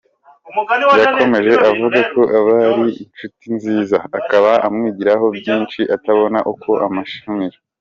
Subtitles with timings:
[1.03, 2.21] Yakomeje avuga ko
[2.57, 7.57] ari inshuti nziza, akaba amwigiraho byinshi atabona uko amushimira.